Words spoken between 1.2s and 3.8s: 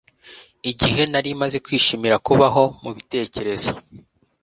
maze kwishimira kubaho, mubitekerezo